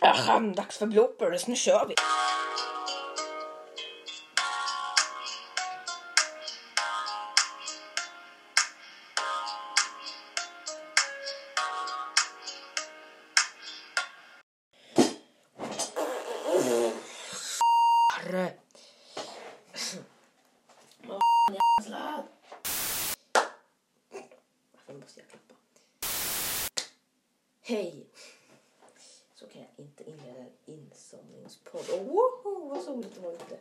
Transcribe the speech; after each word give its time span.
Aha, 0.00 0.40
dags 0.40 0.78
för 0.78 0.86
bloopers, 0.86 1.46
nu 1.46 1.56
kör 1.56 1.86
vi! 1.88 1.94
Varför 24.72 24.92
måste 25.00 25.20
jag 25.20 25.28
klappa? 25.28 25.54
Hej! 27.62 28.06
Så 29.38 29.46
kan 29.46 29.62
jag 29.62 29.70
inte 29.76 30.10
inleda 30.10 30.38
en 30.38 30.52
insomningspodd. 30.66 31.80
Oh, 31.90 32.04
woho, 32.04 32.68
vad 32.68 32.82
soligt 32.82 33.14
det 33.14 33.20
var 33.20 33.32
ute. 33.32 33.58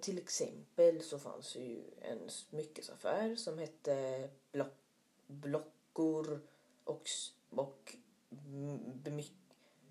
Till 0.00 0.18
exempel 0.18 1.02
så 1.02 1.18
fanns 1.18 1.56
ju 1.56 1.82
en 2.00 2.30
smyckesaffär 2.30 3.36
som 3.36 3.58
hette 3.58 4.28
Block, 4.52 4.72
Blockor 5.26 6.40
och, 6.84 7.08
och 7.50 7.96
m- 8.30 9.22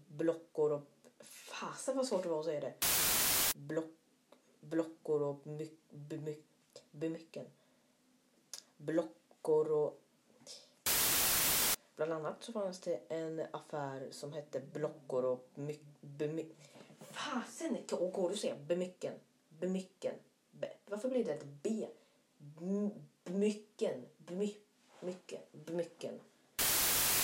Blockor 0.07 0.71
och... 0.71 0.81
Fasen 1.19 1.97
vad 1.97 2.07
svårt 2.07 2.23
det 2.23 2.29
var 2.29 2.39
att 2.39 2.45
säga 2.45 2.59
det. 2.59 2.73
Block, 3.55 3.91
blockor 4.61 5.21
och 5.21 5.47
my, 5.47 5.69
bemycken. 6.91 7.45
Blockor 8.77 9.71
och... 9.71 10.01
Bland 11.97 12.13
annat 12.13 12.43
så 12.43 12.51
fanns 12.51 12.79
det 12.79 12.99
en 13.09 13.45
affär 13.51 14.07
som 14.11 14.33
hette 14.33 14.59
Blockor 14.59 15.25
och 15.25 15.47
my, 15.55 15.79
bemy, 16.01 16.45
Fasen, 16.99 17.77
går 17.89 18.29
du 18.29 18.33
att 18.33 18.39
säga 18.39 18.55
bemycken? 18.67 19.13
Bemycken. 19.49 20.13
Be, 20.51 20.73
varför 20.85 21.09
blir 21.09 21.25
det 21.25 21.33
ett 21.33 21.45
B? 21.63 21.87
Bemycken. 23.23 24.05
Bemy, 24.17 24.55
Mycket? 24.99 25.51
Bemycken. 25.51 26.19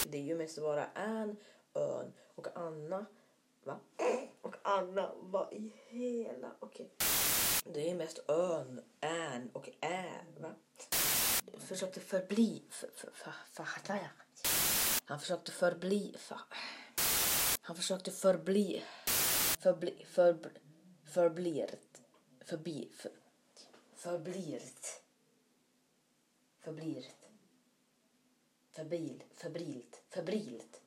Det 0.07 0.17
är 0.17 0.21
ju 0.21 0.37
mest 0.37 0.61
bara 0.61 0.85
en, 0.85 1.37
ön 1.73 2.13
och 2.35 2.47
Anna. 2.55 3.05
Va? 3.63 3.79
Och 4.41 4.55
Anna, 4.61 5.11
vad 5.21 5.53
i 5.53 5.73
hela... 5.87 6.51
Okej. 6.59 6.89
Det 7.63 7.89
är 7.89 7.95
mest 7.95 8.19
ön, 8.27 8.81
än 9.01 9.49
och 9.53 9.69
ä. 9.81 10.05
Va? 10.39 10.49
Försökte 11.57 11.99
förbli... 11.99 12.63
För, 12.69 12.89
för, 12.95 13.11
för, 13.11 13.31
för, 13.51 13.63
för, 13.63 13.99
han 15.13 15.19
försökte 15.19 15.51
förbli... 15.51 16.15
För, 16.17 16.39
han 17.61 17.75
försökte 17.75 18.11
förbli... 18.11 18.83
Förbli... 19.59 20.05
För, 20.05 20.51
förblirt. 21.05 21.97
Förbi... 22.45 22.89
För, 22.95 23.11
förblirt. 23.95 25.01
Förblirt. 26.59 27.15
Febril, 28.71 29.23
febrilt, 29.33 30.01
febrilt. 30.09 30.81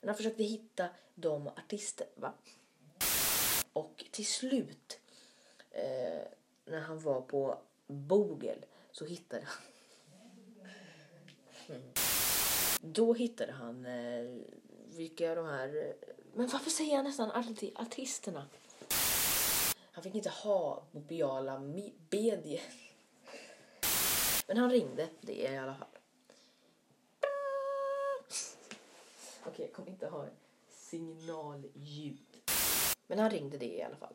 Men 0.00 0.08
han 0.08 0.16
försökte 0.16 0.42
hitta 0.42 0.88
de 1.14 1.48
artister, 1.48 2.06
va? 2.14 2.32
Och 3.72 4.04
till 4.10 4.26
slut, 4.26 5.00
eh, 5.70 6.22
när 6.64 6.80
han 6.80 7.00
var 7.00 7.20
på 7.20 7.58
Bogel, 7.86 8.64
så 8.92 9.04
hittade 9.04 9.44
han... 9.44 9.62
Mm. 11.68 12.03
Då 12.94 13.14
hittade 13.14 13.52
han 13.52 13.86
eh, 13.86 14.24
vilka 14.96 15.34
de 15.34 15.46
här... 15.46 15.68
Eh, 15.76 16.14
men 16.34 16.46
varför 16.46 16.70
säger 16.70 16.94
jag 16.94 17.04
nästan 17.04 17.30
alltid 17.30 17.72
artisterna? 17.78 18.46
Han 19.92 20.04
fick 20.04 20.14
inte 20.14 20.30
ha 20.30 20.82
mobiala 20.92 21.58
medier. 21.58 22.62
Men 24.46 24.56
han 24.56 24.70
ringde, 24.70 25.08
det 25.20 25.46
är 25.46 25.52
i 25.52 25.58
alla 25.58 25.74
fall. 25.74 25.88
Okej, 29.46 29.64
jag 29.64 29.72
kommer 29.72 29.90
inte 29.90 30.06
ha 30.06 30.26
signalljud. 30.70 32.42
Men 33.06 33.18
han 33.18 33.30
ringde 33.30 33.58
det 33.58 33.76
i 33.76 33.82
alla 33.82 33.96
fall. 33.96 34.14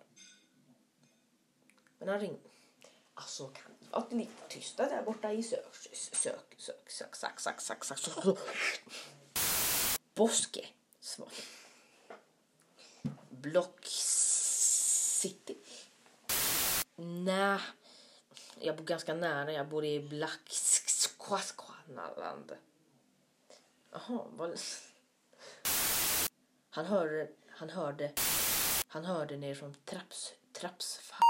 Men 1.97 2.09
han 2.09 2.19
ringde 2.19 2.39
så 3.39 3.47
kan 3.47 3.71
ni 3.79 3.87
vara 3.91 4.07
lite 4.09 4.47
tysta 4.49 4.89
där 4.89 5.03
borta 5.03 5.31
i 5.33 5.43
sök, 5.43 5.75
sök, 5.81 6.15
sök, 6.15 6.55
sök, 6.57 6.89
sök, 6.89 7.39
sök, 7.39 7.61
sök, 7.61 7.83
sök, 7.83 7.83
sök. 7.83 8.23
sök. 8.23 8.37
Boske. 10.15 10.67
Svar. 10.99 11.31
Block 13.29 13.85
City. 15.21 15.57
Nä. 16.95 17.61
jag 18.59 18.77
bor 18.77 18.83
ganska 18.83 19.13
nära. 19.13 19.51
Jag 19.51 19.67
bor 19.67 19.85
i 19.85 19.99
Black 19.99 20.49
Jaha, 23.91 24.25
vad... 24.31 24.59
Han 26.69 26.85
hörde, 26.85 27.27
han 27.49 27.69
hörde, 27.69 28.11
han 28.87 29.05
hörde 29.05 29.37
ner 29.37 29.55
från 29.55 29.73
trapps, 29.85 30.33
trapps, 30.53 30.97
fan. 30.97 31.28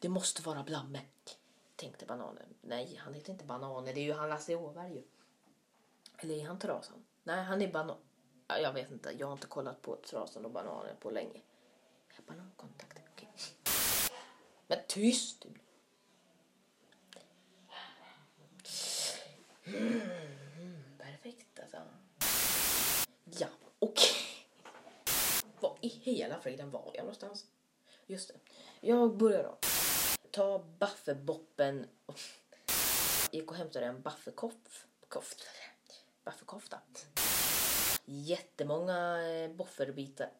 Det 0.00 0.08
måste 0.08 0.42
vara 0.42 0.62
Blamme, 0.62 1.00
tänkte 1.76 2.06
bananen. 2.06 2.54
Nej, 2.60 2.96
han 2.96 3.14
heter 3.14 3.32
inte 3.32 3.44
bananen, 3.44 3.94
det 3.94 4.00
är 4.00 4.04
ju 4.04 4.12
han 4.12 4.28
Lasse 4.28 4.56
Åberg 4.56 4.94
ju. 4.94 5.02
Eller 6.18 6.34
är 6.34 6.46
han 6.46 6.58
Trasan? 6.58 7.04
Nej, 7.22 7.44
han 7.44 7.62
är 7.62 7.72
banan. 7.72 7.96
Jag 8.48 8.72
vet 8.72 8.90
inte, 8.90 9.14
jag 9.18 9.26
har 9.26 9.32
inte 9.32 9.46
kollat 9.46 9.82
på 9.82 9.96
Trasan 9.96 10.44
och 10.44 10.50
bananen 10.50 10.96
på 11.00 11.10
länge. 11.10 11.40
Banankontakt, 12.26 12.98
okej. 13.12 13.28
Men 14.66 14.78
tyst. 14.88 15.46
Mm, 19.64 20.84
perfekt 20.98 21.60
alltså. 21.60 21.76
Ja, 23.24 23.48
okej. 23.78 24.16
Var 25.60 25.78
i 25.80 25.88
hela 25.88 26.40
friden 26.40 26.70
var 26.70 26.90
jag 26.94 27.02
någonstans? 27.02 27.46
Just 28.06 28.28
det. 28.28 28.34
Jag 28.80 29.16
börjar 29.16 29.42
då. 29.42 29.69
Ta 30.30 30.64
baffeboppen 30.78 31.86
och 32.06 32.18
gick 33.30 33.50
och 33.50 33.56
hämtade 33.56 33.86
en 33.86 34.02
baffekoff. 34.02 34.86
Koft. 35.08 35.46
Baffekofta. 36.24 36.80
Jättemånga 38.04 39.28
eh, 39.28 39.50
bofferbitar. 39.50 40.30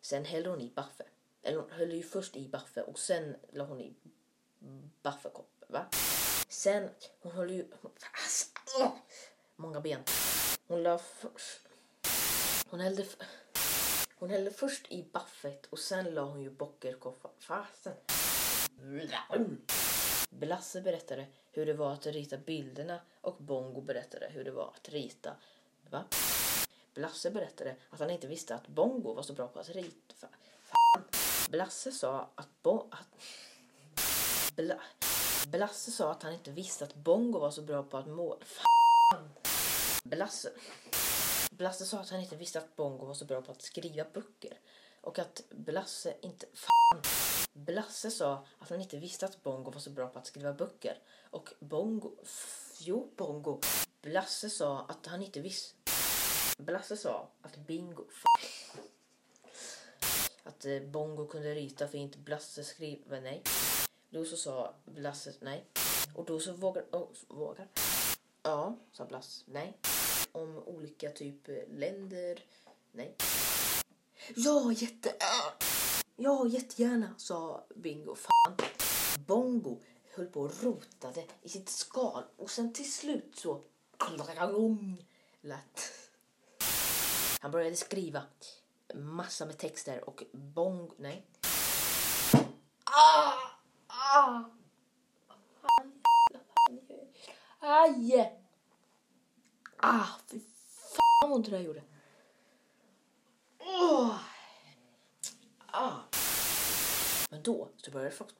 Sen 0.00 0.24
hällde 0.24 0.50
hon 0.50 0.60
i 0.60 0.72
baffe. 0.74 1.04
Eller 1.42 1.60
hon 1.60 1.70
höll 1.70 1.92
ju 1.92 2.02
först 2.02 2.36
i 2.36 2.48
baffe 2.48 2.82
och 2.82 2.98
sen 2.98 3.36
la 3.52 3.64
hon 3.64 3.80
i 3.80 3.94
baffekopp. 5.02 5.64
Va? 5.68 5.86
Sen, 6.48 6.90
hon 7.20 7.32
höll 7.32 7.50
ju... 7.50 7.70
Alltså, 8.12 8.46
åh! 8.78 8.92
många 9.56 9.80
ben. 9.80 10.00
Hon 10.66 10.82
la 10.82 10.98
först... 10.98 11.60
Hon 12.70 12.80
hällde... 12.80 13.06
Hon 14.16 14.30
hällde 14.30 14.50
först 14.50 14.92
i 14.92 15.02
baffet 15.12 15.66
och 15.66 15.78
sen 15.78 16.14
la 16.14 16.22
hon 16.22 16.42
ju 16.42 16.50
bockerkoffa. 16.50 17.28
Fasen. 17.38 17.94
Blasse 20.30 20.80
berättade 20.80 21.26
hur 21.52 21.66
det 21.66 21.74
var 21.74 21.92
att 21.92 22.06
rita 22.06 22.36
bilderna 22.38 23.00
och 23.20 23.36
Bongo 23.38 23.80
berättade 23.80 24.28
hur 24.30 24.44
det 24.44 24.50
var 24.50 24.72
att 24.76 24.88
rita. 24.88 25.36
Va? 25.90 26.04
Blasse 26.94 27.30
berättade 27.30 27.76
att 27.90 28.00
han 28.00 28.10
inte 28.10 28.26
visste 28.26 28.54
att 28.54 28.68
Bongo 28.68 29.14
var 29.14 29.22
så 29.22 29.32
bra 29.32 29.48
på 29.48 29.58
att 29.60 29.68
rita. 29.68 30.28
Fan. 30.62 31.02
Blasse 31.50 31.92
sa 31.92 32.30
att, 32.34 32.48
bo- 32.62 32.88
att 32.90 33.08
Bla- 34.56 34.80
Blasse 35.46 35.90
sa 35.90 36.10
att 36.10 36.22
han 36.22 36.32
inte 36.32 36.50
visste 36.50 36.84
att 36.84 36.94
Bongo 36.94 37.38
var 37.38 37.50
så 37.50 37.62
bra 37.62 37.82
på 37.82 37.96
att 37.98 38.06
måla. 38.06 38.44
Fan. 38.44 39.30
Blasse. 40.04 40.50
Blasse 41.56 41.86
sa 41.86 41.98
att 41.98 42.10
han 42.10 42.20
inte 42.20 42.36
visste 42.36 42.58
att 42.58 42.76
Bongo 42.76 43.06
var 43.06 43.14
så 43.14 43.24
bra 43.24 43.42
på 43.42 43.52
att 43.52 43.62
skriva 43.62 44.04
böcker. 44.14 44.60
Och 45.00 45.18
att 45.18 45.42
Blasse 45.50 46.14
inte... 46.20 46.46
Fan. 46.54 47.02
Blasse 47.52 48.10
sa 48.10 48.46
att 48.58 48.70
han 48.70 48.80
inte 48.80 48.96
visste 48.96 49.26
att 49.26 49.42
Bongo 49.42 49.70
var 49.70 49.80
så 49.80 49.90
bra 49.90 50.08
på 50.08 50.18
att 50.18 50.26
skriva 50.26 50.52
böcker. 50.52 50.98
Och 51.30 51.50
Bongo... 51.60 52.16
Jo, 52.78 53.12
Bongo. 53.16 53.60
Blasse 54.02 54.50
sa 54.50 54.86
att 54.88 55.06
han 55.06 55.22
inte 55.22 55.40
visste... 55.40 55.76
Blasse 56.58 56.96
sa 56.96 57.28
att 57.42 57.56
Bingo... 57.56 58.04
Fan. 58.10 58.80
Att 60.42 60.64
eh, 60.64 60.82
Bongo 60.82 61.26
kunde 61.26 61.54
rita 61.54 61.88
för 61.88 61.98
inte 61.98 62.18
Blasse 62.18 62.64
skriva... 62.64 63.20
Nej. 63.20 63.42
Då 64.10 64.24
så 64.24 64.36
sa 64.36 64.74
Blasse 64.84 65.32
nej. 65.40 65.64
Och 66.14 66.24
då 66.24 66.40
så 66.40 66.52
vågar... 66.52 66.84
Oh, 66.92 67.08
vågar? 67.28 67.68
Ja, 68.42 68.76
sa 68.92 69.04
Blasse 69.04 69.44
nej. 69.46 69.78
Om 70.34 70.58
olika 70.58 71.10
typ 71.10 71.48
länder. 71.68 72.44
Nej. 72.92 73.16
Ja, 74.36 74.72
jätte... 74.72 75.14
Ja, 76.16 76.46
jättegärna, 76.46 77.14
sa 77.16 77.64
Bingo. 77.74 78.14
Fan. 78.14 78.56
Bongo 79.26 79.80
höll 80.14 80.26
på 80.26 80.40
och 80.40 80.62
rotade 80.62 81.24
i 81.42 81.48
sitt 81.48 81.68
skal 81.68 82.22
och 82.36 82.50
sen 82.50 82.72
till 82.72 82.92
slut 82.92 83.36
så... 83.36 83.60
Lät. 85.40 85.92
Han 87.40 87.50
började 87.50 87.76
skriva 87.76 88.22
massa 88.94 89.46
med 89.46 89.58
texter 89.58 90.08
och 90.08 90.22
bong... 90.32 90.90
Nej. 90.96 91.26
Ah! 92.84 93.32
Ah! 93.86 94.44
Fan, 95.60 96.02
Aj! 97.60 98.43
Ah, 99.86 100.06
fy 100.26 100.40
fan 100.40 101.30
vad 101.30 101.32
ont 101.32 101.44
det 101.44 101.50
där 101.50 101.60
gjorde. 101.60 101.82
Oh. 103.60 104.16
Ah. 105.66 105.98
Men 107.30 107.42
då 107.42 107.68
så 107.76 107.90
började 107.90 108.10
folk... 108.10 108.34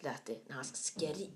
Lät 0.00 0.24
det 0.24 0.38
när 0.46 0.54
han 0.54 0.64
skri-. 0.64 1.32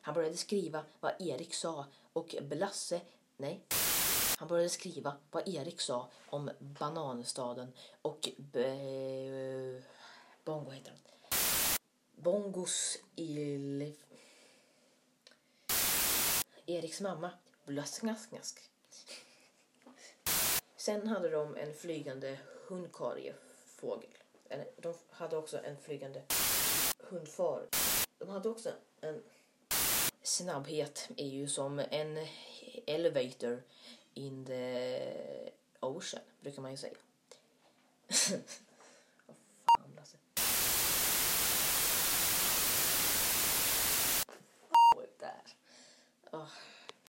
Han 0.00 0.14
började 0.14 0.36
skriva 0.36 0.84
vad 1.00 1.12
Erik 1.20 1.54
sa 1.54 1.86
och 2.12 2.34
Blasse... 2.42 3.00
Nej. 3.36 3.64
Han 4.38 4.48
började 4.48 4.68
skriva 4.68 5.16
vad 5.30 5.48
Erik 5.48 5.80
sa 5.80 6.08
om 6.26 6.50
bananstaden 6.58 7.72
och... 8.02 8.28
Be, 8.36 9.82
bongo 10.44 10.70
heter 10.70 10.90
han. 10.90 11.00
Bongos 12.16 12.98
il... 13.14 13.94
Eriks 16.66 17.00
mamma. 17.00 17.30
Blasknasknask. 17.64 18.60
Sen 20.76 21.06
hade 21.06 21.28
de 21.28 21.56
en 21.56 21.74
flygande 21.74 22.38
hundkariefågel. 22.66 24.10
De 24.76 24.94
hade 25.10 25.36
också 25.36 25.64
en 25.64 25.76
flygande 25.76 26.22
hundfar. 26.98 27.66
De 28.18 28.28
hade 28.28 28.48
också 28.48 28.72
en 29.00 29.22
snabbhet 30.22 31.08
är 31.16 31.26
ju 31.26 31.48
som 31.48 31.78
en 31.78 32.26
elevator 32.86 33.62
in 34.14 34.44
the 34.44 35.50
ocean, 35.80 36.22
brukar 36.40 36.62
man 36.62 36.70
ju 36.70 36.76
säga. 36.76 36.94